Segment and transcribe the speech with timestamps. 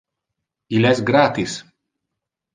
[0.77, 1.59] Il es gratis.